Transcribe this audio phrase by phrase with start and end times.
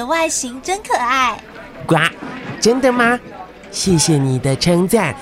[0.00, 1.38] 的外形真可爱。
[1.86, 1.96] 呱，
[2.58, 3.20] 真的吗？
[3.70, 5.14] 谢谢你的称赞。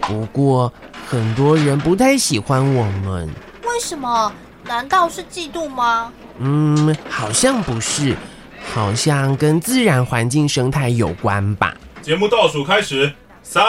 [0.00, 0.72] 不过
[1.06, 3.28] 很多人不太喜欢我们。
[3.64, 4.32] 为什么？
[4.64, 6.10] 难道是嫉妒吗？
[6.38, 8.16] 嗯，好像不是，
[8.72, 11.76] 好像跟自然环境生态有关吧。
[12.00, 13.62] 节目倒数开始，三、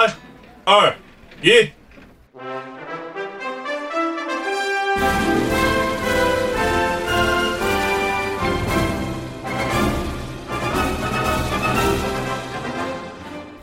[0.64, 0.96] 二、
[1.42, 1.70] 一。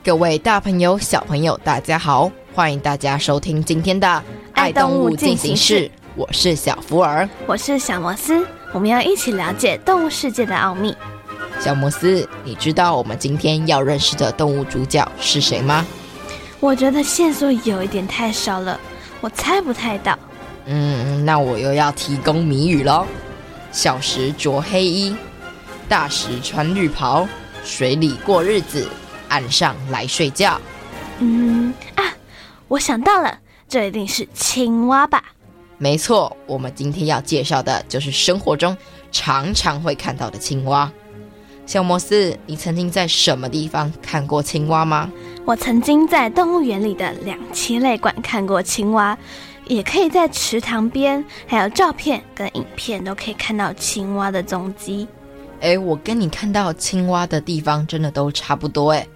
[0.03, 2.33] 各位大朋友、小朋友，大家好！
[2.55, 4.07] 欢迎大家收听今天的
[4.55, 5.87] 《爱动物进行式》。
[6.17, 8.43] 我是小福尔，我是小摩斯，
[8.73, 10.97] 我们要一起了解动物世界的奥秘。
[11.61, 15.87] 小摩斯，你知道我们今天要认识的动物主角是谁吗？
[16.61, 18.81] 我觉得线索有一点太少了，
[19.21, 20.19] 我猜不太到。
[20.65, 23.07] 嗯，那我又要提供谜语喽。
[23.71, 25.15] 小时着黑衣，
[25.91, 27.29] 大时穿绿袍，
[27.63, 28.89] 水里过日子，
[29.31, 30.61] 岸上来睡觉。
[31.19, 32.05] 嗯啊，
[32.69, 35.25] 我想到了，这一定是青蛙吧？
[35.79, 38.77] 没错，我们今天要介绍的就是生活中
[39.11, 40.93] 常常会看到的青蛙。
[41.65, 45.11] 小摩斯，你曾经在什么地方看过青蛙吗？
[45.45, 49.17] 我曾经在动物园里的两栖类馆看过青蛙，
[49.67, 55.07] 也可以在池塘边，还有照片跟影片都可以看到青蛙的踪迹。
[55.61, 59.07] 哎，我跟你看到青蛙的地方真的都差不多哎，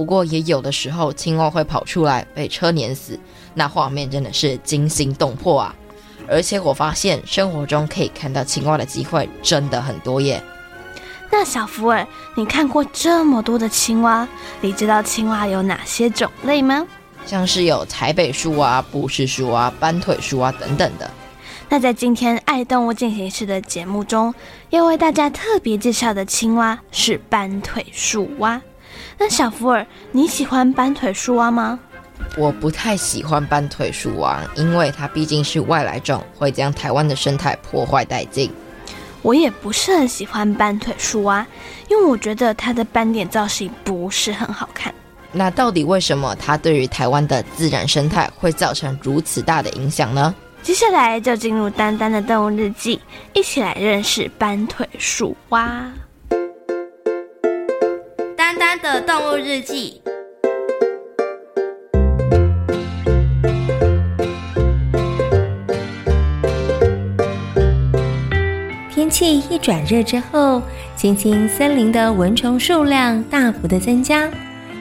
[0.00, 3.20] 不过也有的时候青蛙会跑出来被车碾死，
[3.52, 5.74] 那画面真的是惊心动魄啊！
[6.26, 10.42] 而且我发现生活中可以看到青蛙的机会真的很多耶。
[11.30, 14.26] 那小福尔，你看过这么多的青蛙，
[14.62, 16.86] 你知道青蛙有哪些种类吗？
[17.26, 21.10] 像是有台北树啊、布氏树啊、斑腿树啊等等的。
[21.68, 24.34] 那在今天爱动物进行式的节目中，
[24.70, 28.58] 要为大家特别介绍的青蛙是斑腿树蛙。
[29.22, 31.78] 那小福尔，你喜欢斑腿树蛙吗？
[32.38, 38.50] 我不太喜欢斑腿树蛙，因为它毕竟是外来种，会将台湾的生态破坏殆尽。
[39.20, 41.46] 我也不是很喜欢斑腿树蛙，
[41.88, 44.90] 因为我觉得它的斑点造型不是很好看。
[45.32, 50.34] 那到底为什么它对于台湾的自然生态会造成如此大的影响呢？
[50.62, 52.98] 接下来就进入丹丹的动物日记，
[53.34, 55.84] 一起来认识斑腿树蛙。
[58.82, 60.00] 的动物日记。
[68.90, 70.62] 天气一转热之后，
[70.96, 74.30] 青青森林的蚊虫数量大幅的增加，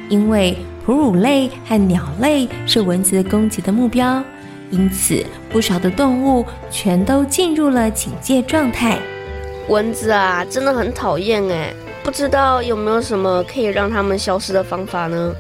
[0.08, 0.56] 因为
[0.86, 4.24] 哺乳类和鸟类是蚊子攻击的目标，
[4.72, 8.98] 因此不少的动物全都进入了警戒状态。
[9.68, 11.74] 蚊子啊，真的很讨厌哎，
[12.10, 15.32] 不知道有没有什么可以让它们消失的方法呢？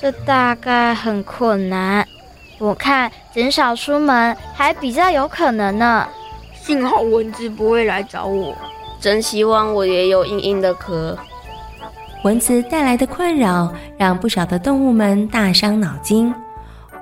[0.00, 2.06] 这大概很困难，
[2.60, 6.06] 我看减少出门还比较有可能呢。
[6.54, 8.56] 幸好蚊子不会来找我，
[9.00, 11.18] 真希望我也有硬硬的壳。
[12.22, 16.32] 蚊子带来的困扰让不少的动物们大伤脑筋。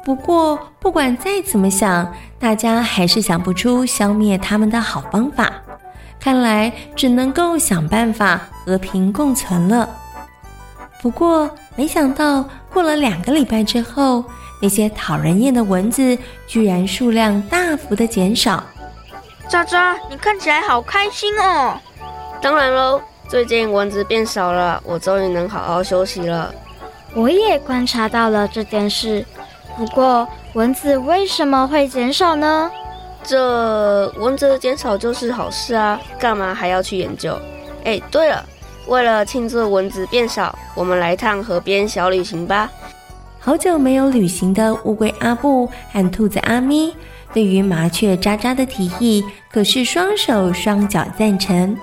[0.02, 5.52] 不过，不管再怎么想，大家还是想不出消灭它们的好方法。
[6.20, 9.88] 看来只能够想办法和平共存了。
[11.00, 14.22] 不过，没想到过了两个礼拜之后，
[14.60, 16.16] 那些讨人厌的蚊子
[16.46, 18.62] 居然数量大幅的减少。
[19.48, 21.76] 渣渣，你看起来好开心哦！
[22.42, 26.54] 当然喽，最近蚊子变少了，我终于能好好休息了。
[27.14, 29.24] 我也观察到了这件事，
[29.76, 32.70] 不过蚊子为什么会减少呢？
[33.22, 37.38] 这蚊子减少就是好事啊，干嘛还要去研究？
[37.84, 38.44] 哎，对了，
[38.86, 42.70] 为了庆祝蚊子变少，我们来趟河边小旅行吧。
[43.38, 46.94] 好久没有旅行的乌龟阿布和兔子阿咪。
[47.32, 51.76] 对于麻雀渣渣的提议，可是双手双脚赞成。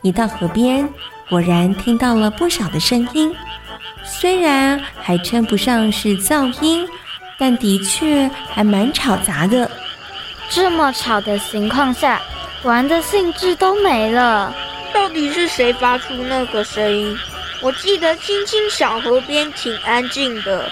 [0.00, 0.88] 一到河边，
[1.28, 3.34] 果然听到了不少的声音，
[4.02, 6.88] 虽然还称不上是噪音，
[7.38, 9.70] 但的确还蛮吵杂的。
[10.54, 12.20] 这么吵的情况下，
[12.62, 14.54] 玩的兴致都没了。
[14.92, 17.16] 到底是谁发出那个声音？
[17.62, 20.70] 我记得青青小河边挺安静的，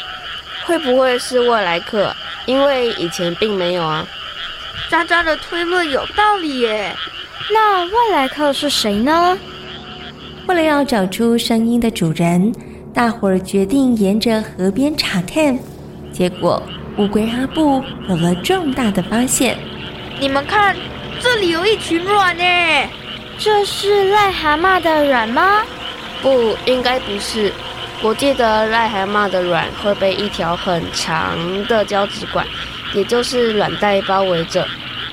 [0.67, 2.15] 会不会是外来客？
[2.45, 4.07] 因为以前并没有啊。
[4.91, 6.95] 渣渣的推论有道理耶。
[7.51, 9.39] 那外来客是谁呢？
[10.47, 12.53] 为了要找出声音的主人，
[12.93, 15.59] 大伙儿决定沿着河边查看。
[16.13, 16.63] 结果
[16.97, 19.57] 乌龟阿布有了重大的发现。
[20.19, 20.77] 你们看，
[21.21, 22.45] 这里有一群卵呢！
[23.39, 25.63] 这是癞蛤蟆的卵吗？
[26.21, 27.53] 不，应该不是。
[28.03, 32.47] 我记得癞蛤蟆的卵会被一条很长的胶质管，
[32.93, 34.67] 也就是卵带包围着，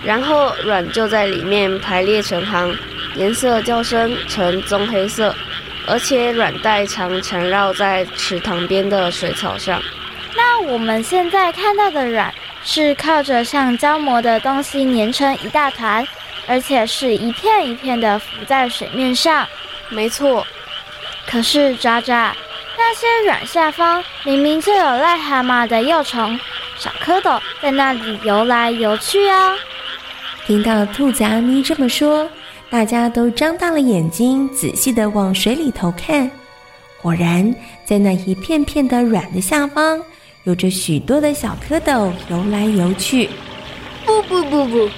[0.03, 2.75] 然后卵就在里面排列成行，
[3.15, 5.33] 颜色较深，呈棕黑色，
[5.85, 9.81] 而且卵带常缠绕在池塘边的水草上。
[10.35, 12.33] 那我们现在看到的卵，
[12.63, 16.05] 是靠着像胶膜的东西粘成一大团，
[16.47, 19.47] 而且是一片一片的浮在水面上。
[19.89, 20.45] 没错。
[21.25, 22.35] 可是渣渣，
[22.77, 26.39] 那些卵下方明明就有癞蛤蟆的幼虫、
[26.77, 29.55] 小蝌蚪在那里游来游去啊！
[30.45, 32.29] 听到兔子阿咪这么说，
[32.69, 36.29] 大家都张大了眼睛，仔细的往水里头看。
[37.01, 37.53] 果然，
[37.85, 40.01] 在那一片片的卵的下方。
[40.47, 43.29] 有着许多的小蝌蚪游来游去。
[44.05, 44.89] 不不不不，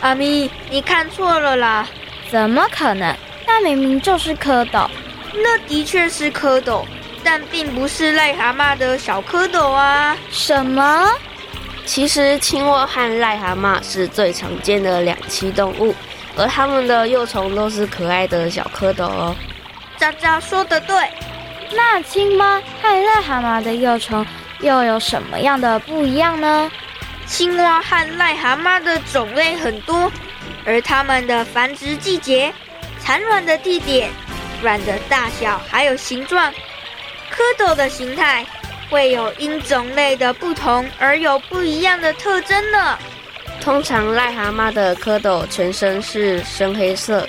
[0.00, 1.86] 阿咪，你看错了啦！
[2.28, 3.14] 怎么可能？
[3.46, 4.90] 那明明就是蝌蚪。
[5.32, 6.84] 那的确是蝌蚪，
[7.22, 10.16] 但并不是癞蛤蟆的小蝌蚪啊！
[10.28, 11.08] 什么？
[11.84, 15.94] 其实青蛙和癞蛤蟆是最常见的两栖动物，
[16.36, 19.36] 而它们的幼虫都是可爱的小蝌蚪哦。
[19.96, 20.96] 渣渣说的对，
[21.76, 24.26] 那青蛙和癞蛤蟆的幼虫。
[24.60, 26.70] 又有什么样的不一样呢？
[27.26, 30.10] 青蛙和癞蛤蟆的种类很多，
[30.64, 32.52] 而它们的繁殖季节、
[33.02, 34.10] 产卵的地点、
[34.62, 36.52] 卵的大小还有形状、
[37.32, 38.46] 蝌蚪的形态，
[38.88, 42.96] 会有因种类的不同而有不一样的特征呢。
[43.60, 47.28] 通常癞蛤蟆的蝌蚪全身是深黑色，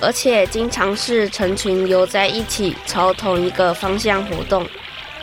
[0.00, 4.66] 而且经常是成群游在一起，朝同一个方向活动。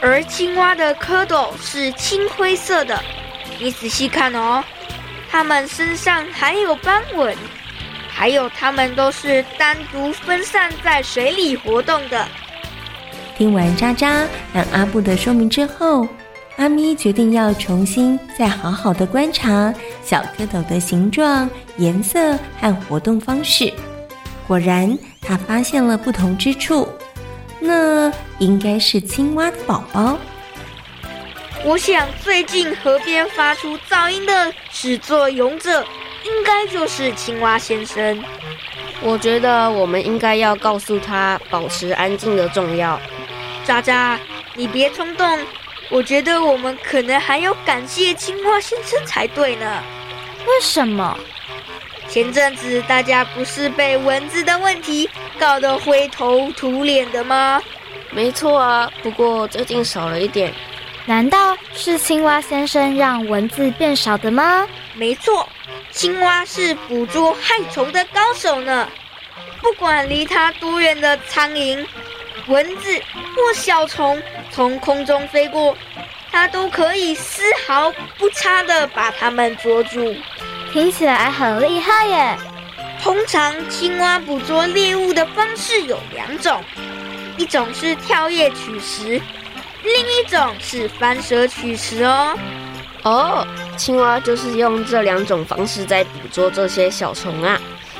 [0.01, 3.01] 而青蛙的蝌蚪是青灰色的，
[3.59, 4.63] 你仔细看哦，
[5.29, 7.35] 它们身上还有斑纹，
[8.07, 12.27] 还有它们都是单独分散在水里活动的。
[13.37, 14.23] 听完渣渣
[14.53, 16.07] 让阿布的说明之后，
[16.57, 19.73] 阿咪决定要重新再好好的观察
[20.03, 23.73] 小蝌蚪的形状、颜色和活动方式。
[24.47, 26.87] 果然，他发现了不同之处。
[27.67, 28.09] 那
[28.39, 30.17] 应该是青蛙的宝宝。
[31.65, 35.83] 我想最近河边发出噪音的始作俑者，
[36.23, 38.23] 应该就是青蛙先生。
[39.01, 42.97] 我觉得我们应该要告诉他保持安静的重要。
[43.65, 44.17] 渣渣，
[44.55, 45.39] 你别冲动。
[45.89, 49.83] 我觉得我们可能还要感谢青蛙先生才对呢。
[50.45, 51.17] 为什么？
[52.09, 57.61] 前阵子大家不是被蚊子的问题搞得灰头土脸的吗？
[58.11, 60.53] 没错啊，不过最近少了一点。
[61.05, 64.67] 难道是青蛙先生让蚊子变少的吗？
[64.93, 65.47] 没错，
[65.91, 68.87] 青蛙是捕捉害虫的高手呢。
[69.61, 71.85] 不管离它多远的苍蝇、
[72.47, 73.01] 蚊子
[73.35, 75.77] 或小虫从空中飞过，
[76.31, 80.15] 它都可以丝毫不差地把它们捉住。
[80.71, 82.37] 听起来很厉害耶！
[83.01, 86.63] 通常青蛙捕捉猎物的方式有两种，
[87.37, 89.21] 一种是跳跃取食，
[89.83, 92.37] 另一种是翻舌取食哦。
[93.03, 93.47] 哦，
[93.77, 97.59] 青蛙就是用这两种方式在捕捉这些小虫啊，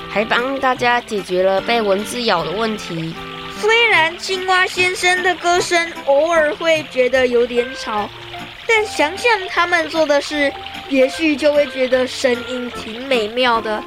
[0.10, 3.16] 还帮大家解决了被蚊子咬的问题。
[3.60, 8.10] 虽然青蛙先生的歌声偶尔会觉得有点吵，
[8.68, 10.52] 但想想他们做的事。
[10.90, 13.84] 也许就会觉得声音挺美妙的。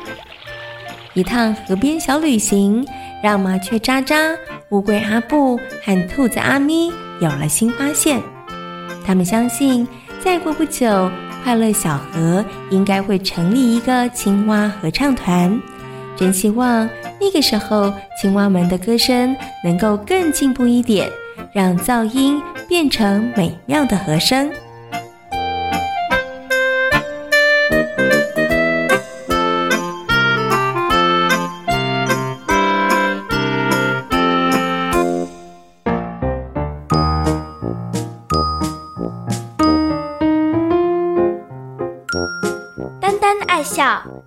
[1.15, 2.87] 一趟河边小旅行，
[3.23, 4.37] 让麻雀渣渣、
[4.69, 8.21] 乌龟阿布和兔子阿咪有了新发现。
[9.03, 9.89] 他们相信，
[10.23, 11.11] 再过不久，
[11.43, 15.59] 快乐小河应该会成立一个青蛙合唱团。
[16.19, 16.87] 真希望
[17.19, 19.35] 那个时候，青蛙们的歌声
[19.65, 21.11] 能够更进步一点，
[21.51, 24.53] 让噪音变成美妙的和声。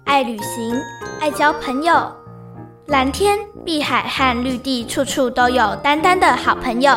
[0.05, 0.79] 爱旅行，
[1.19, 2.11] 爱交朋友。
[2.87, 6.95] 蓝天、碧海和绿地，处处都有丹丹的好朋友。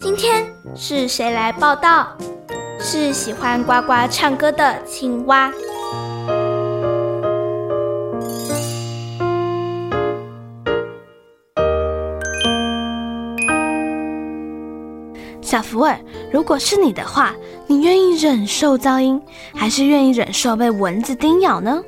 [0.00, 2.08] 今天是谁来报道？
[2.78, 5.50] 是喜欢呱呱唱歌的青蛙。
[15.76, 16.00] 福尔，
[16.32, 17.34] 如果是你的话，
[17.66, 19.20] 你愿意忍受噪音，
[19.54, 21.82] 还是愿意忍受被蚊子叮咬呢？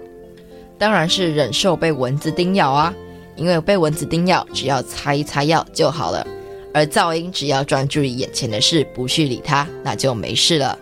[0.76, 2.92] 当然是忍受被蚊子叮咬啊，
[3.34, 6.26] 因为被蚊子叮咬，只要擦一擦药就好了。
[6.74, 10.78] 而噪音，只要专注于眼前的事，不去理它，那就没事了。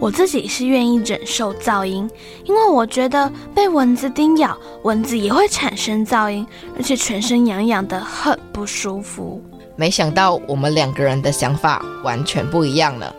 [0.00, 2.08] 我自己是愿意忍受噪音，
[2.46, 6.46] 因为我觉得被蚊子叮咬，蚊子也会产生噪音，
[6.78, 9.38] 而且全身痒痒的，很不舒服。
[9.76, 13.14] 没想到我们两个人的想法完全不一样了。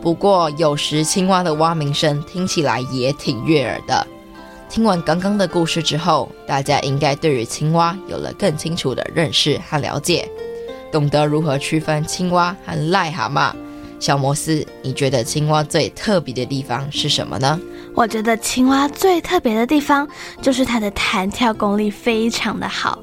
[0.00, 4.06] 不过有时青蛙的蛙鸣声听起来也挺悦耳的。
[4.68, 10.28] 听完刚刚的故事之后，大家应该对于青蛙有了更清楚的认识和了解，
[10.90, 13.54] 懂得如何区分青蛙和癞蛤蟆。
[14.00, 17.60] 小摩斯，你觉得青蛙最特别的地方是什么呢？
[17.94, 20.08] 我觉得青蛙最特别的地方
[20.40, 22.98] 就是它的弹跳功力非常的好。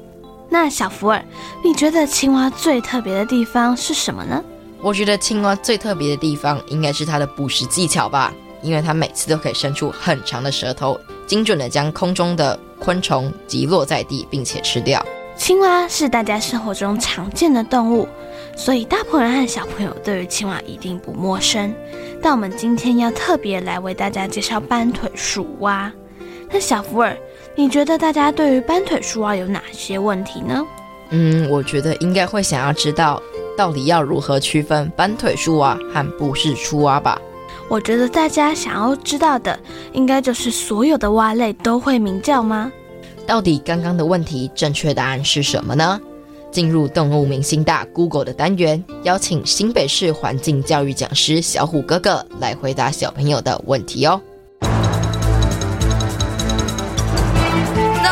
[0.52, 1.24] 那小福尔，
[1.64, 4.42] 你觉得青蛙最特别的地方是什么呢？
[4.82, 15.00] 我觉得青蛙最特别的地方应该是它的捕食技巧吧，因为它每次都可以伸出很长的舌头，精准地将空中的昆虫击落在地，并且吃掉。
[15.36, 18.08] 青蛙是大家生活中常见的动物，
[18.56, 21.72] 所以大朋友和小朋友对于青蛙一定不陌生。
[22.20, 25.90] 但我们今天要特别来为大家介绍斑腿鼠蛙。
[26.50, 27.16] 那小福尔，
[27.56, 30.64] 你觉得大家对于斑腿树蛙有哪些问题呢？
[31.10, 33.20] 嗯，我觉得应该会想要知道，
[33.56, 37.20] 到底要如何区分斑腿树蛙和不是树蛙吧？
[37.68, 39.58] 我觉得大家想要知道的，
[39.92, 42.72] 应该就是所有的蛙类都会鸣叫吗？
[43.26, 46.00] 到底刚刚的问题正确答案是什么呢？
[46.50, 54.20] 进入动物明星大 Google 的单元，邀请新北市环境教育讲师小虎哥哥来回答小朋友的问题哦。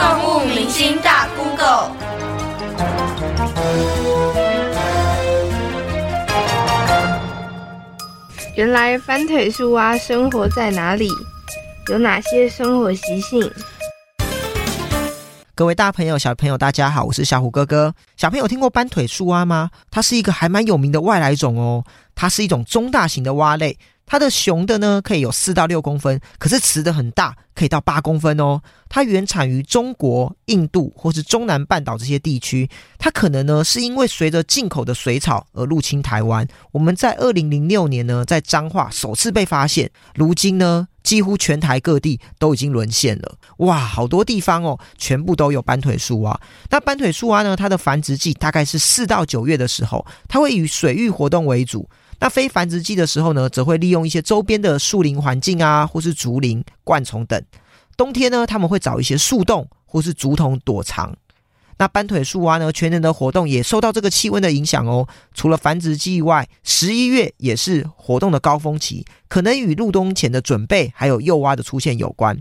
[0.01, 1.91] 动物明星大 Google，
[8.55, 11.11] 原来翻腿树蛙生活在哪里？
[11.89, 13.51] 有哪些生活习性？
[15.57, 17.93] 各位大朋友、小朋友，大家好，我是小虎哥哥。
[18.17, 19.71] 小朋友听过斑腿树蛙吗？
[19.91, 21.83] 它是一个还蛮有名的外来种哦。
[22.15, 23.77] 它是一种中大型的蛙类。
[24.09, 28.63] 它的雄的呢，可以有四到六公分，可是雌的很大，可以到八公分哦。
[28.89, 32.69] 它原产于中国、印度或是中南半岛这些地区。
[32.97, 36.49] 它可能呢是因为随着进口的水草而入侵台湾。
[36.73, 39.91] 我们在二零零六年呢，在彰化首次被发现。
[40.15, 43.37] 如今呢，几乎全台各地都已经沦陷了。
[43.59, 46.41] 哇，好多地方哦，全部都有斑腿树蛙。
[46.71, 51.87] 那斑腿树蛙呢，它的繁殖季大概是四到九月的时候，它会以水域活动为主。
[52.21, 57.43] 那非繁殖季的时候呢，则会利用一些周边的树林环境啊，或是竹林、灌丛等。
[57.97, 61.17] 冬天呢，他们会找一些树洞或是竹筒躲藏。
[61.81, 65.07] 那斑腿树蛙呢，全年的活动也受到这个气温的影响哦。
[65.33, 72.37] 除了繁殖季以外，十一月也是活动的高峰期，可能与入冬前的准备还有幼蛙的出现有关。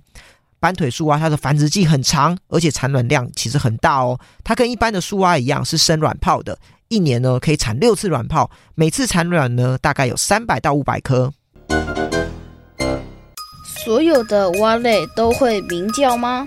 [0.60, 4.20] 斑腿树蛙它的繁殖季很长，而且产卵量其实很大哦。
[4.44, 6.58] 它跟一般的树蛙一样，是生卵泡的。
[6.90, 11.34] 一年呢，可以产六次卵泡，每次产卵呢，大概有三百到五百颗。
[13.84, 16.46] 所有的蛙类都会鸣叫吗？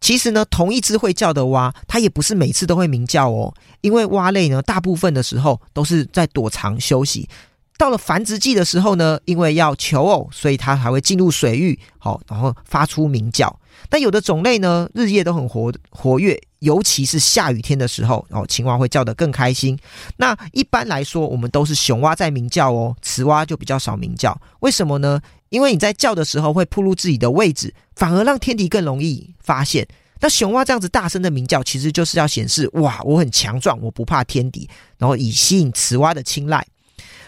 [0.00, 3.52] 其实呢，同一只会叫的蛙，它也不是每次都会鸣叫哦。
[3.80, 7.28] 因为蛙类呢，大部分的时候都是在躲藏休息。
[7.76, 13.58] 到了繁殖季的时候呢，因为要求偶，所以它还会进入水域，好，然后发出鸣叫。
[13.88, 19.78] 但有的种类呢，日夜都很活活跃，尤其是下雨天的时候，哦，青蛙会叫得更开心。
[20.16, 24.36] 那一般来说，我们都是雄蛙在鸣叫哦，雌蛙就比较少鸣叫。
[24.60, 25.20] 为什么呢？
[25.50, 29.86] 因为你在叫的时候会暴露自己的位置，反而让天敌更容易发现。
[30.20, 34.68] 那雄蛙这样子大声的鸣叫，其实就是要显示哇，我很强壮，我不怕天敌，
[34.98, 36.66] 然后以吸引雌蛙的青睐。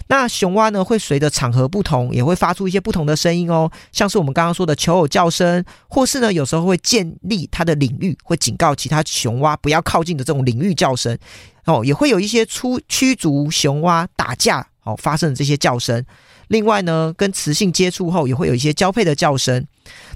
[0.08, 11.18] 那雄蛙呢，会随着场合不同，也会发出一些不同的声音哦，像是我们刚刚说的求偶叫声，或是呢，有时候会建立它的领域，会警告其他雄蛙不要靠近的这种领域叫声
[11.64, 16.04] 哦，也会有一些出驱逐雄蛙打架哦发生的这些叫声。
[16.46, 19.66] 另外呢，跟雌性接触后，也会有一些交配的叫声。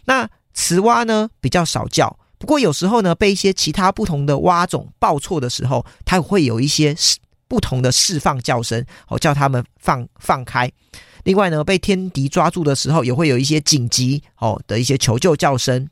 [0.04, 6.94] 那雌蛙呢，比较少叫，不过有时候呢，被一些其他不同的蛙种报错的时候，它会有一些。
[7.50, 10.70] 不同的释放叫声，哦，叫他们放放开。
[11.24, 15.88] 另外呢，被天敌抓住的时候，也会有一些紧急哦的一些求救叫声。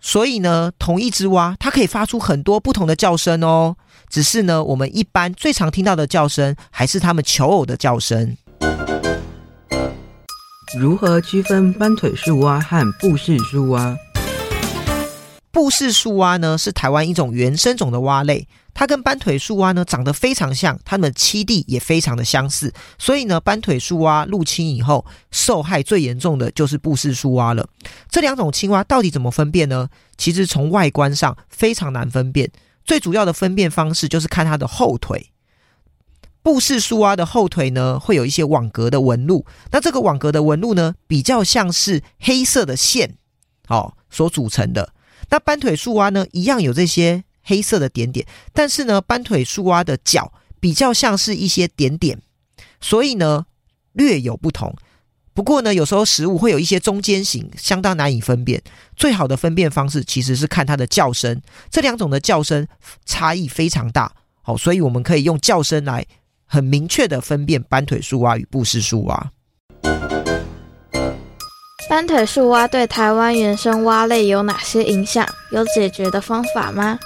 [0.00, 3.76] 所以呢，同一只蛙它可以发出很多不同的叫声哦。
[4.10, 8.36] 只是呢，我们一般最常听到的叫声还是它们求偶的叫声。
[10.76, 13.96] 如何区分斑腿树蛙和布氏树蛙？
[15.50, 18.46] 布氏树蛙呢，是台湾一种原生种的蛙类，
[18.78, 22.74] 它跟斑腿树蛙呢长得非常像，它们栖地也非常的相似。
[22.98, 27.66] 所以呢，斑腿树蛙入侵以后，受害最严重的就是布氏树蛙了。
[28.10, 29.88] 这两种青蛙到底怎么分辨呢？
[30.18, 32.50] 其实从外观上非常难分辨，
[32.84, 35.30] 最主要的分辨方式就是看它的后腿。
[36.42, 43.16] 布氏树蛙的后腿呢，会有一些网格的纹路，那这个网格的纹路呢，比较像是黑色的线，
[43.68, 44.92] 哦，所组成的。
[45.30, 52.20] 那斑腿树蛙呢，一样有这些黑色的点点，但是呢，斑腿树蛙的脚比较像是一些点点，
[52.80, 53.46] 所以呢，
[53.92, 54.74] 略有不同。
[55.32, 58.62] 不过呢，有时候食物会有一些中间型，相当难以分辨。
[58.96, 62.66] 最好的分辨方式其实是看它的叫声，这两种的叫声
[63.04, 64.10] 差异非常大。
[64.42, 66.06] 好，所以我们可以用叫声来
[66.46, 69.30] 很明确的分辨斑腿树蛙与布氏树蛙。
[71.88, 75.24] 斑腿树蛙对台湾原生蛙类有哪些影响？
[75.52, 76.98] 有解决的方法吗？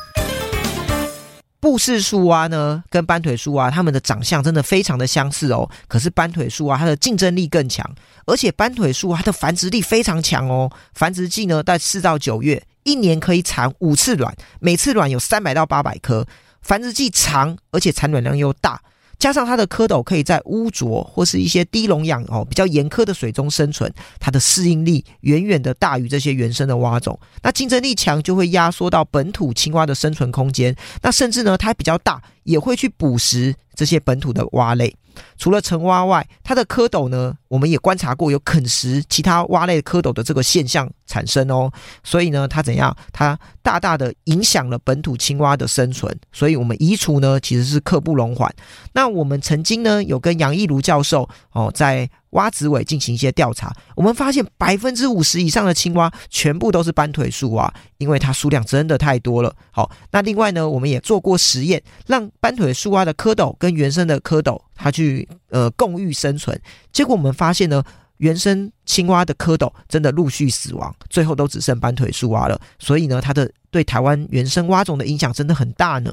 [1.61, 5.71] 布氏树蛙呢，跟斑腿树蛙它们的长相真的非常的相似哦。
[5.87, 7.88] 可是斑腿树蛙它的竞争力更强，
[8.25, 10.73] 而且斑腿树蛙它的繁殖力非常强哦。
[10.95, 16.26] 繁殖季呢，在四到九月，一年可以产五次卵，每次卵有三百到八百颗，
[16.62, 18.81] 繁殖季长，而且产卵量又大。
[19.21, 27.21] 加上它的蝌蚪可以在污浊或是一些低溶氧哦比较严苛的水中生存，它的适应力远远的大于这些原生的蛙种。
[27.43, 30.75] 那竞争力强就会压缩到本土青蛙的生存空间。
[31.03, 34.97] 那甚至呢，它比较大，也会去捕食这些本土的蛙类。
[35.37, 41.69] 除了成蛙外，它的蝌蚪呢，我们也观察过有啃食其他蛙类蝌蚪的这个现象产生哦。
[42.04, 42.97] 所以呢，它怎样？
[43.13, 46.17] 它大大的影响了本土青蛙的生存。
[46.32, 48.54] 所以我们移除呢，其实是刻不容缓。
[48.93, 59.52] 那我们曾经呢，有跟杨义如教授哦，在蛙子尾进行一些调查，我们发现百分之五十以上的青蛙全部都是斑腿树蛙，因为它数量真的太多了。
[59.73, 66.56] 好，那另外呢，我们也做过实验，让斑腿树蛙的蝌蚪跟原生的蝌蚪它去呃共育生存，
[66.93, 67.83] 结果我们发现呢，
[68.19, 72.61] 原生青蛙的蝌蚪真的陆续死亡，最后都只剩斑腿树蛙了。
[72.79, 76.13] 所以呢，它的对台湾原生蛙种的影响真的很大呢。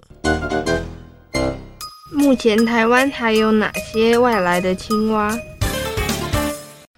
[2.14, 5.38] 目前台湾还有哪些外来的青蛙？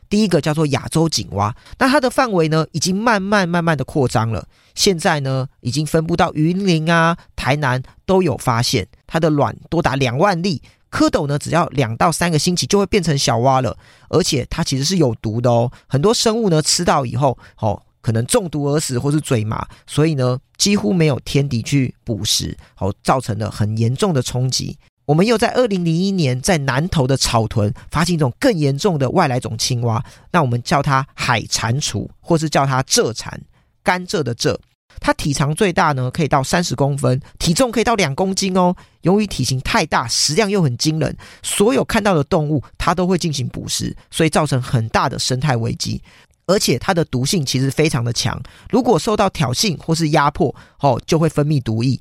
[0.08, 4.48] 第一个叫做亚洲锦蛙，那它的范围呢，已经慢慢慢慢的扩张了。
[4.76, 8.88] 现在呢，已经分布到云林啊、台南都有发现。
[9.08, 13.78] 它的卵多达两万粒，蝌蚪呢，只要两到三个星期就会变成小蛙了。
[14.10, 24.78] 而且它其实是有毒的哦，很多生物呢吃到以后，哦，可能中毒而死或是嘴麻，所以呢，几乎没有天敌去捕食，哦，造成了很严重的冲击。
[25.06, 33.41] 我们又在二零零一年在南投的草屯发现一种更严重的外来种青蛙，那我们叫它海蟾蜍，或是叫它蔗蟾，
[33.84, 34.56] 甘蔗的蔗。
[34.99, 38.75] 它体长最大呢，可以到三十公分，体重可以到两公斤哦。
[39.02, 46.02] 由于体型太大，食量又很惊人，所有看到的动物它都会进行捕食，所以造成很大的生态危机。
[46.45, 51.99] 而且它的毒性其实非常的强，如果受到挑衅或是压迫，哦，就会分泌毒液。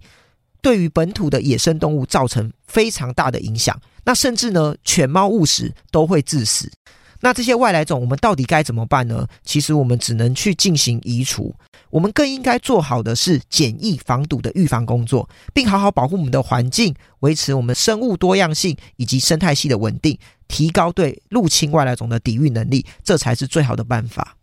[0.61, 6.71] 对于本土的野生动物造成非常大的影响，那甚至呢，犬猫误食都会致死。
[7.21, 9.27] 那这些外来种，我们到底该怎么办呢？
[9.43, 11.55] 其实我们只能去进行移除。
[11.91, 24.38] 我们更应该做好的是简易防堵的预防工作，并好好保护我们的环境，维持我们生物多样性以及生态系的稳定，提高对入侵外来种的抵御能力，这才是最好的办法。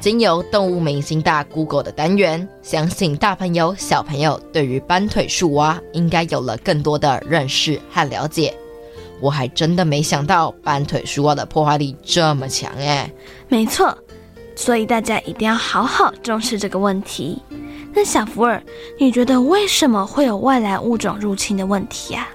[0.00, 8.54] 经由动物明星大 Google 的单元，相信大朋友小朋友对于斑腿树蛙应该有了更多的认识和了解。
[9.20, 13.12] 我还真的没想到斑腿树蛙的破坏力这么强哎！
[13.48, 13.94] 没错，
[14.56, 17.38] 所以大家一定要好好重视这个问题。
[17.92, 18.62] 那小福尔，
[18.98, 22.26] 你觉得为什么会有外来物种入侵的问题啊？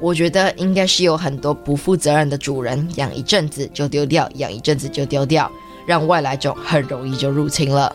[0.00, 5.52] 我觉得应该是有很多不负责任的主人养一阵子就丢掉，养一阵子就丢掉。
[5.86, 7.94] 让外来种很容易就入侵了。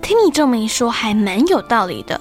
[0.00, 2.20] 听你这么一说，还蛮有道理的。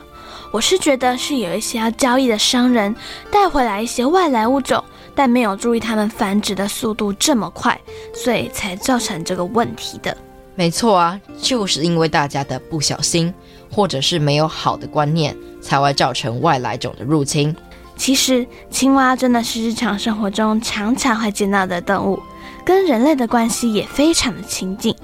[0.51, 2.95] 我是觉得是有一些要交易的商人
[3.30, 4.82] 带回来一些外来物种，
[5.13, 7.80] 但没有注意它们繁殖的速度这么快，
[8.13, 10.15] 所以才造成这个问题的。
[10.56, 13.34] 没错啊，就是因为大家的不小心，
[13.69, 17.54] 或者是没有好的观念，才会造成外来种的入侵。
[17.97, 22.21] 其实，青蛙真的是日常生活中常常会见到的动物，
[22.65, 24.95] 跟人类的关系也非常的亲近，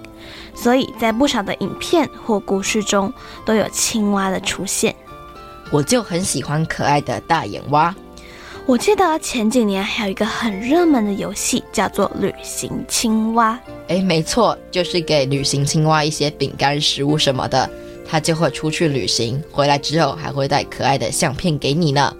[0.56, 3.14] 所以在不少的影片或故事中
[3.46, 4.96] 都有青蛙的出现。
[5.70, 7.96] 我就很喜欢可爱的大眼蛙。
[8.66, 13.60] 我记得前几年还有一个很热门的游戏，叫做旅行青蛙。
[13.88, 17.70] 诶，没错，就是给旅行青蛙一些饼干、食物什么的，
[18.08, 22.16] 它就会出去旅行，回来之后还会带可爱的相片给你呢。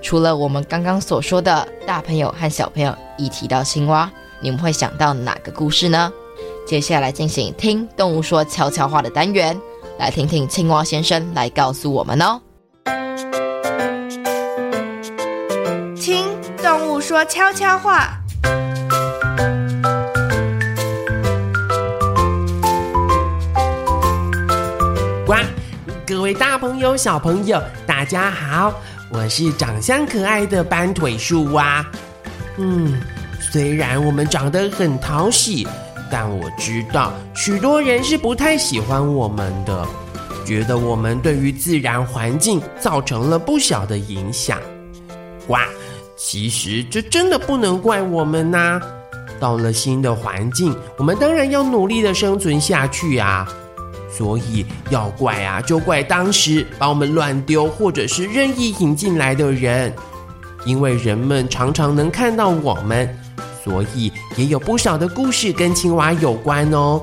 [0.00, 4.10] 除了我们刚刚所说的，大朋友和小朋友一提到青蛙，
[4.42, 6.12] 你们会想到哪个故事呢？
[6.66, 9.56] 接下来进行听动物说悄悄话的单元，
[10.00, 12.40] 来听听青蛙先生来告诉我们哦。
[15.94, 16.26] 听
[16.60, 18.18] 动物说悄悄话。
[25.28, 25.40] 哇，
[26.04, 28.74] 各位大朋友、小朋友，大家好，
[29.12, 31.86] 我是长相可爱的斑腿树蛙。
[32.58, 33.00] 嗯，
[33.52, 35.68] 虽然我们长得很讨喜，
[36.10, 39.86] 但我知道许多人是不太喜欢我们的。
[40.42, 44.58] 觉得我们对于自然环境造成了不小的影响。
[45.48, 45.66] 哇，
[46.16, 48.80] 其实这真的不能怪我们呐。
[49.38, 53.46] 到了新的环境，我们当然要努力的生存下去啊。
[54.10, 59.92] 所以要怪啊，就怪当时把我们乱丢或者是任意引进来的人。
[60.64, 63.18] 因为人们常常能看到我们，
[63.64, 67.02] 所以也有不少的故事跟青蛙有关哦。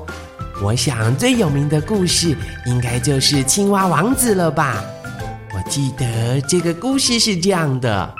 [0.62, 4.84] 我想最有名的故事应该就是青蛙王子了吧？
[5.54, 8.14] 我记得这个故事是这样的：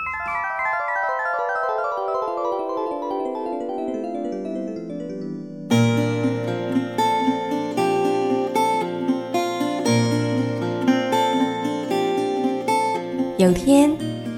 [13.37, 13.91] 有天，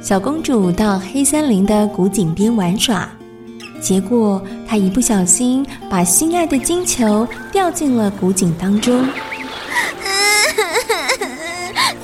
[0.03, 3.09] 小公主到黑森林的古井边玩耍。
[3.83, 9.05] 结果，他一不小心把心爱的金球掉进了古井当中。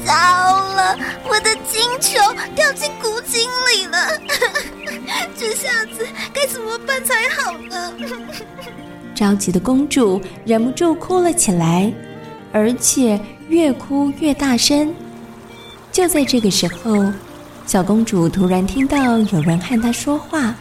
[0.05, 0.13] 糟
[0.75, 2.19] 了，我的金球
[2.55, 4.09] 掉进古井里了！
[5.39, 7.93] 这下子该怎么办才好呢？
[9.15, 11.93] 着急的公主忍不住哭了起来，
[12.53, 14.93] 而且越哭越大声。
[15.93, 17.13] 就在这个时候，
[17.67, 20.55] 小公主突然听到有人和她说话。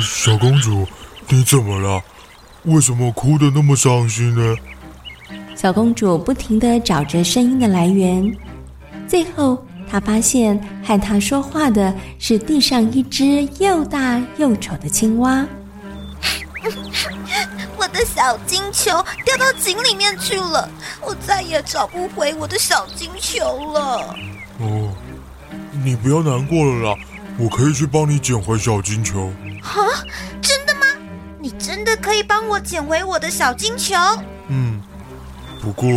[0.00, 0.86] 小公主，
[1.28, 2.02] 你怎么了？
[2.64, 4.56] 为什么哭得那么伤心呢？
[5.56, 8.32] 小公主不停地找着声音的来源，
[9.08, 15.44] 最后她发现和她说话的是地上一只又大又丑的青蛙。
[17.76, 18.90] 我的小金球
[19.24, 24.14] 掉到井里面去了，我再也找不回我的小金球了。
[24.58, 24.94] 哦，
[25.84, 26.96] 你不要难过了啦，
[27.38, 29.32] 我可以去帮你捡回小金球。
[29.62, 29.74] 啊，
[30.40, 30.86] 真的吗？
[31.40, 33.96] 你真的可以帮我捡回我的小金球？
[34.48, 34.80] 嗯，
[35.60, 35.88] 不过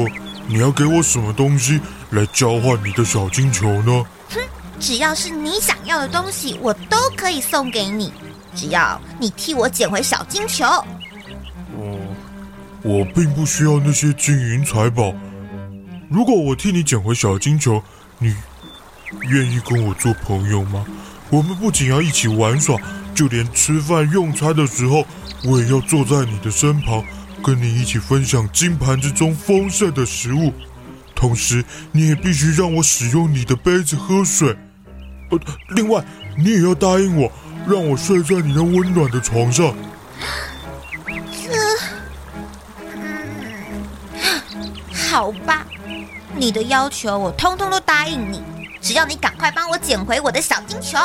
[0.48, 1.80] 你要给我什么东西
[2.12, 4.04] 来交换你的小金球呢？
[4.30, 4.39] 哼，
[4.80, 8.12] 只要是你想要的东西，我都可以送给你，
[8.56, 10.65] 只要你替我捡回小金球。
[10.65, 12.00] 哦，
[12.82, 15.13] 我并不需要那些金银财宝。
[16.10, 17.84] 如果我替你捡回小金球，
[18.19, 18.36] 你
[19.30, 20.86] 愿意跟我做朋友吗？
[21.36, 22.78] 我们不仅要一起玩耍。
[23.13, 25.06] 就连吃饭用餐的时候，
[25.43, 27.04] 我也要坐在你的身旁，
[27.43, 30.54] 跟你一起分享金盘之中丰盛的食物。
[31.13, 34.56] 同时，你也必须让我使用你的杯子喝水。
[35.30, 36.04] 呃，另外，
[36.38, 37.32] 你也要答应我，
[37.67, 39.74] 让我睡在你那温暖的床上。
[41.06, 41.54] 这，
[45.10, 45.65] 好吧，
[46.36, 48.41] 你的要求我通通都答应你，
[48.86, 50.95] 只要你赶快帮我捡回我的小金球。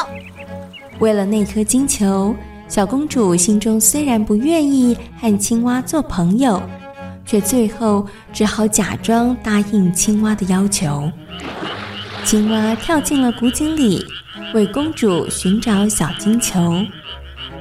[0.99, 2.37] 为了那颗金球，
[2.69, 6.63] 小公主心中虽然不愿意和青蛙做朋友，
[7.25, 11.11] 却最后只好假装答应青蛙的要求。
[12.23, 14.05] 青蛙跳进了古井里，
[14.53, 16.85] 为公主寻找小金球。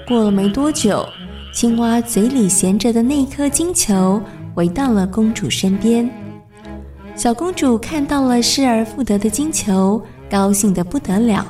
[0.05, 1.07] 过了没多久，
[1.53, 4.21] 青蛙嘴里衔着的那颗金球
[4.53, 6.11] 回到了公主身边。
[7.19, 10.01] 小公主看到了失而复得的金球，
[10.31, 11.45] 高兴得不得了。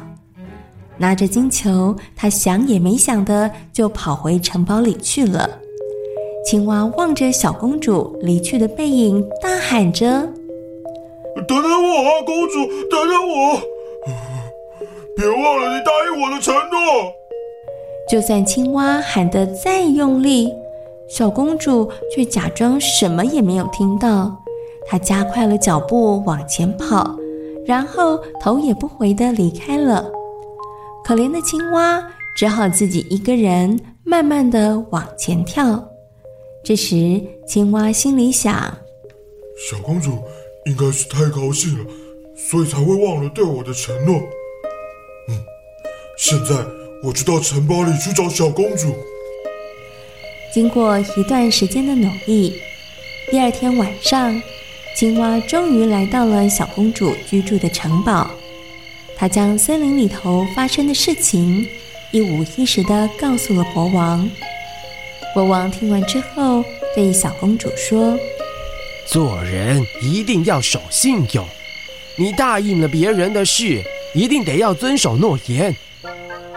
[0.98, 5.48] 拿着金球，她想也没想的就跑回城堡里去了。
[6.44, 10.10] 青蛙望着小公主离去的背影，大喊着
[11.48, 13.62] ：“等等我啊，公主，等等我！
[15.16, 17.14] 别忘了你答应我的承诺。”
[18.10, 20.52] 就算青蛙喊得再用力，
[21.08, 24.39] 小公主却假装什么也没有听到。
[24.90, 27.16] 她加快了脚步往前跑，
[27.66, 30.12] 然后头也不回地离开了。
[31.06, 32.04] 可怜的青蛙
[32.36, 35.88] 只好自己一个人慢慢地往前跳。
[36.64, 38.54] 这时，青蛙心里想：
[39.70, 40.18] 小公主
[40.66, 41.86] 应该是太高兴了，
[42.36, 44.16] 所以才会忘了对我的承诺。
[45.30, 45.38] 嗯，
[46.18, 46.56] 现在
[47.04, 48.88] 我就到城堡里去找小公主。
[50.54, 52.56] 经过一段时间的努力，
[53.30, 54.42] 第二天晚上，
[54.96, 58.30] 青蛙终于来到了小公主居住的城堡。
[59.18, 61.66] 她将森林里头发生的事情
[62.12, 64.30] 一五一十地告诉了国王。
[65.34, 66.64] 国王听完之后，
[66.96, 68.18] 对小公主说
[69.08, 71.46] ：“做人一定要守信用，
[72.18, 73.82] 你答应了别人的事，
[74.14, 75.76] 一定得要遵守诺言。”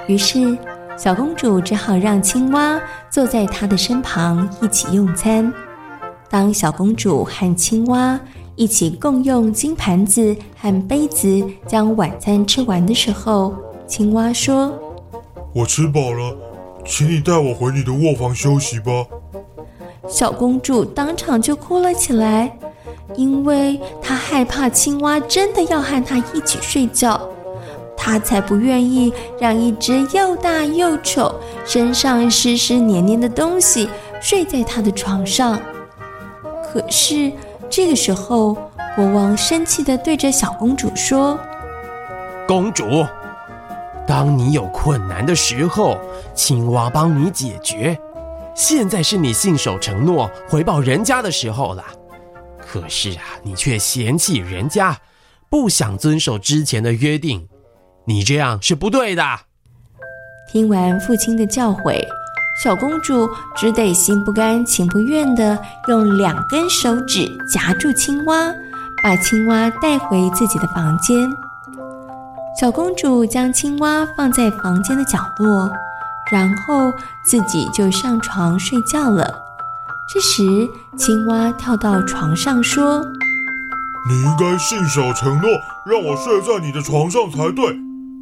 [0.09, 0.59] 于是。
[0.99, 5.53] 小公主只好让青蛙坐在她的身旁一起用餐。
[6.33, 8.19] 当小公主和青蛙
[8.57, 13.55] 一起共用金盘子和杯子将晚餐吃完的时候，
[13.87, 14.73] 青蛙说
[15.53, 16.35] ：“我吃饱了，
[16.87, 18.91] 请你带我回你的卧房休息吧。”
[20.09, 22.59] 小公主当场就哭了起来，
[23.15, 27.21] 因为她害怕青蛙真的要和她一起睡觉。
[27.95, 31.35] 她才不愿意让一只又大又丑、
[31.67, 33.87] 身上湿湿黏黏的东西
[34.19, 35.61] 睡在她的床上。
[36.73, 37.31] 可是
[37.69, 38.55] 这个时候，
[38.97, 41.39] 国王生气的对着小公主说
[42.49, 43.05] ：“公主，
[44.07, 46.01] 当你有困难的时候，
[46.35, 47.99] 青蛙帮你解决。
[48.55, 51.85] 现在是你信守承诺、回报人家的时候了。
[52.59, 54.97] 可是啊，你却嫌弃人家，
[55.51, 57.47] 不想遵守之前的约定。”
[58.07, 59.23] 你这样是不对的。
[60.51, 62.03] 听完父亲的教诲，
[62.55, 68.53] 小公主只得心不甘情不愿地用两根手指夹住青蛙，
[69.03, 71.33] 把青蛙带回自己的房间。
[72.61, 75.73] 小公主将青蛙放在房间的角落，
[76.31, 76.93] 然后
[77.25, 79.43] 自己就上床睡觉了。
[80.13, 83.03] 这时，青蛙跳到床上说
[84.11, 85.49] ：“你应该信守承诺，
[85.87, 87.79] 让我睡在你的床上才对。”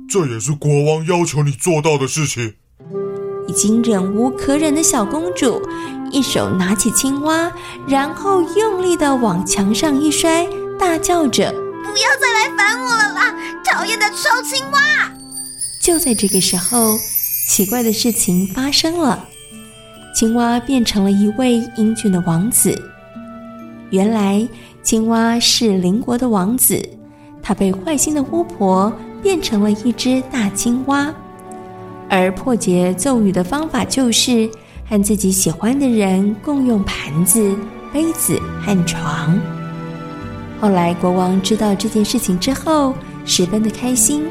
[0.09, 2.55] 这也是国王要求你做到的事情。
[3.51, 5.61] 已经忍无可忍的小公主，
[6.13, 7.51] 一手拿起青蛙，
[7.85, 10.47] 然后用力地往墙上一摔，
[10.79, 13.35] 大叫着：“不要再来烦我了啦！
[13.65, 15.11] 讨厌的臭青蛙！”
[15.83, 16.97] 就在这个时候，
[17.49, 19.25] 奇怪的事情发生了，
[20.15, 22.81] 青蛙变成了一位英俊的王子。
[23.91, 24.47] 原来，
[24.85, 26.81] 青蛙是邻国的王子，
[27.43, 28.93] 他被坏心的巫婆。
[29.23, 31.15] 变成了一只大青蛙，
[32.11, 34.51] 而破解咒语的方法就是
[34.87, 37.57] 和自己喜欢的人共用盘子、
[37.93, 39.41] 杯子和床。
[40.61, 42.93] 后来国王知道这件事情之后，
[43.25, 44.25] 十分的开心，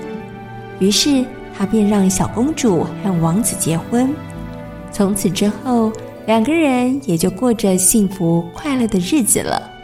[0.77, 1.25] 于是
[1.57, 4.13] 他便让小公主和王子结婚。
[4.91, 5.91] 从此之后，
[6.27, 9.78] 两个人也就过着幸福快乐的日子了。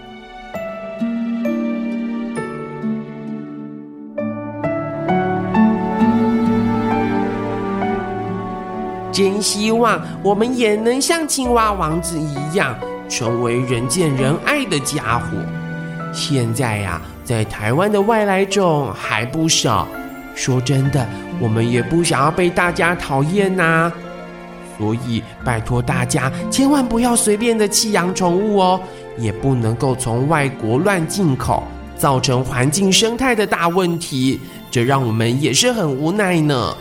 [9.16, 15.38] 真希望我们也能像青蛙王子一样，成为人见人爱的家伙。
[16.12, 19.88] 现在呀，在台湾的外来种还不少。
[20.36, 21.08] 说真的，
[21.40, 23.90] 我们也不想要被大家讨厌呐。
[24.78, 28.82] 所以拜托大家，千万不要随便的弃养宠物哦，
[29.18, 31.64] 也不能够从外国乱进口，
[31.98, 34.42] 造成环境生态的大问题。
[34.70, 36.76] 这让我们也是很无奈呢。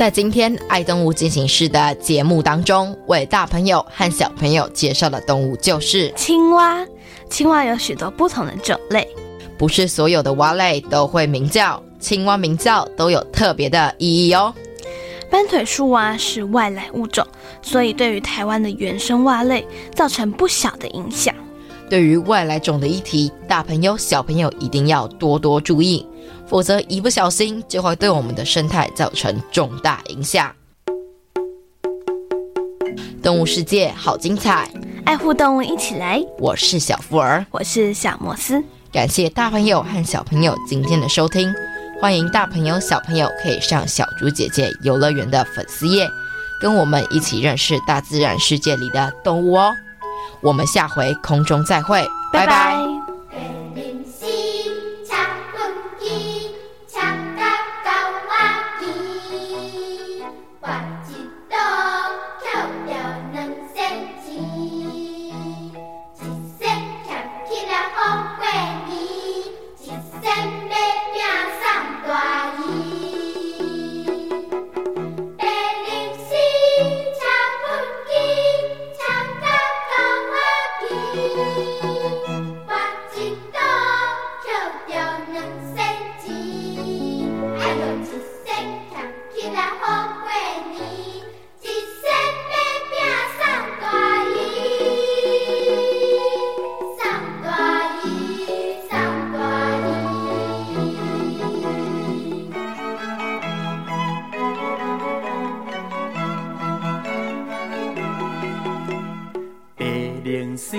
[0.00, 6.82] 在今天《爱动物进行式》的节目当中，为大朋友和小朋友介绍的动物就是青蛙。
[7.28, 9.06] 青蛙有许多不同的种类，
[9.58, 14.54] 不是所有的蛙类都会鸣叫，青蛙鸣叫都有特别的意义哦。
[15.30, 17.22] 斑腿树蛙是外来物种，
[17.60, 21.34] 所以对于台湾的原生蛙类造成不小的影响。
[21.90, 26.06] 对于外来种的议题，大朋友小朋友一定要多多注意。
[26.50, 30.52] 否则，一不小心就会对我们的生态造成重大影响。
[33.22, 34.68] 动物世界好精彩，
[35.04, 36.20] 爱护动物一起来。
[36.40, 38.60] 我是小福儿，我是小摩斯。
[38.90, 41.54] 感谢大朋友和小朋友今天的收听，
[42.00, 46.08] 欢迎大朋友小朋友可以上小猪姐姐游乐园的粉丝页，
[46.60, 49.72] 跟我们一起认识大自然世界里的动物哦。
[50.40, 52.46] 我们下回空中再会，拜拜。
[52.46, 52.89] 拜拜。
[110.56, 110.76] 时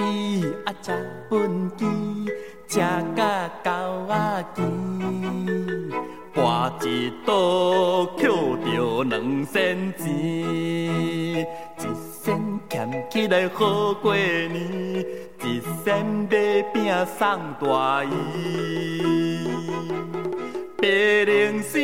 [0.65, 0.91] 啊，食
[1.29, 1.81] 畚箕，
[2.67, 2.79] 食
[3.15, 3.69] 甲狗
[4.07, 4.61] 仔啼，
[6.33, 6.39] 跋
[6.85, 8.29] 一倒捡
[8.63, 11.45] 着两仙钱，一
[12.23, 15.05] 仙俭起来好过年，
[15.43, 18.09] 一仙买饼送大姨。
[20.77, 20.87] 白
[21.25, 21.77] 龙丝，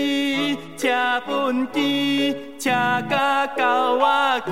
[0.78, 0.88] 车
[1.28, 2.70] 畚箕，车
[3.10, 4.52] 甲狗仔啼，